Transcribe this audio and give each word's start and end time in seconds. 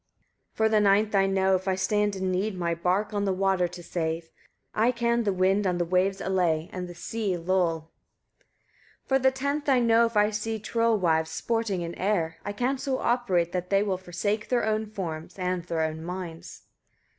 156. 0.57 0.57
For 0.57 0.67
the 0.67 0.81
ninth 0.81 1.13
I 1.13 1.31
know, 1.31 1.53
if 1.55 1.67
I 1.67 1.75
stand 1.75 2.15
in 2.15 2.31
need 2.31 2.57
my 2.57 2.73
bark 2.73 3.13
on 3.13 3.25
the 3.25 3.31
water 3.31 3.67
to 3.67 3.83
save, 3.83 4.31
I 4.73 4.89
can 4.89 5.25
the 5.25 5.31
wind 5.31 5.67
on 5.67 5.77
the 5.77 5.85
waves 5.85 6.19
allay, 6.19 6.71
and 6.73 6.87
the 6.87 6.95
sea 6.95 7.37
lull. 7.37 7.91
157. 9.05 9.05
For 9.05 9.19
the 9.19 9.29
tenth 9.31 9.69
I 9.69 9.79
know, 9.79 10.07
if 10.07 10.17
I 10.17 10.31
see 10.31 10.57
troll 10.57 10.97
wives 10.97 11.29
sporting 11.29 11.81
in 11.81 11.93
air, 11.99 12.37
I 12.43 12.51
can 12.51 12.79
so 12.79 12.97
operate 12.97 13.51
that 13.51 13.69
they 13.69 13.83
will 13.83 13.99
forsake 13.99 14.49
their 14.49 14.65
own 14.65 14.87
forms, 14.87 15.37
and 15.37 15.63
their 15.65 15.83
own 15.83 16.03
minds. 16.03 16.63